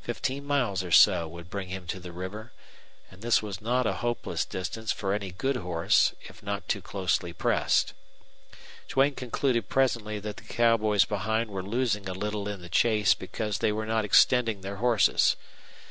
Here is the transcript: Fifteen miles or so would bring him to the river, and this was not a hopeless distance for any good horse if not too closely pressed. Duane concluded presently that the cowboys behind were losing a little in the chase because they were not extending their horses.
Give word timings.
Fifteen 0.00 0.46
miles 0.46 0.82
or 0.82 0.90
so 0.90 1.28
would 1.28 1.50
bring 1.50 1.68
him 1.68 1.86
to 1.88 2.00
the 2.00 2.10
river, 2.10 2.50
and 3.10 3.20
this 3.20 3.42
was 3.42 3.60
not 3.60 3.86
a 3.86 3.92
hopeless 4.00 4.46
distance 4.46 4.90
for 4.90 5.12
any 5.12 5.30
good 5.32 5.56
horse 5.56 6.14
if 6.22 6.42
not 6.42 6.66
too 6.66 6.80
closely 6.80 7.34
pressed. 7.34 7.92
Duane 8.88 9.14
concluded 9.14 9.68
presently 9.68 10.18
that 10.18 10.38
the 10.38 10.44
cowboys 10.44 11.04
behind 11.04 11.50
were 11.50 11.62
losing 11.62 12.08
a 12.08 12.14
little 12.14 12.48
in 12.48 12.62
the 12.62 12.70
chase 12.70 13.12
because 13.12 13.58
they 13.58 13.70
were 13.70 13.84
not 13.84 14.06
extending 14.06 14.62
their 14.62 14.76
horses. 14.76 15.36